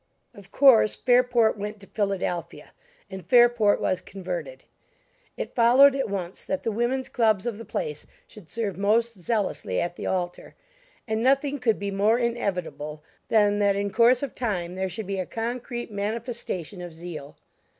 Of 0.33 0.49
course, 0.49 0.95
Fairport 0.95 1.59
went 1.59 1.79
to 1.81 1.85
Philadelphia; 1.85 2.71
and 3.07 3.23
Fairport 3.23 3.79
was 3.79 4.01
converted. 4.01 4.63
It 5.37 5.53
followed, 5.53 5.95
at 5.95 6.09
once 6.09 6.43
that 6.43 6.63
the 6.63 6.71
women's 6.71 7.07
clubs 7.07 7.45
of 7.45 7.59
the 7.59 7.65
place 7.65 8.07
should 8.27 8.49
serve 8.49 8.79
most 8.79 9.13
zealously 9.13 9.79
at 9.79 9.97
the 9.97 10.07
altar; 10.07 10.55
and 11.07 11.21
nothing 11.21 11.59
could 11.59 11.77
be 11.77 11.91
more 11.91 12.17
inevitable 12.17 13.03
than 13.27 13.59
that 13.59 13.75
in 13.75 13.91
course 13.91 14.23
of 14.23 14.33
time 14.33 14.73
there 14.73 14.89
should 14.89 15.05
be 15.05 15.19
a 15.19 15.27
concrete 15.27 15.91
manifestation 15.91 16.81
of 16.81 16.95
zeal. 16.95 17.37